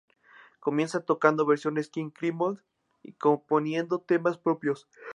[0.59, 2.59] Comienzan tocando versiones de King Crimson
[3.03, 4.89] y componiendo temas propios.